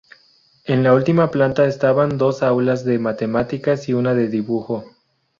[0.65, 4.83] En la última planta estaban dos aula de matemáticas y una de dibujo.